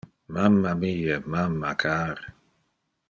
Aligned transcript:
Mamma 0.33 0.71
mie, 0.79 1.19
mamma 1.31 1.71
car. 1.81 2.17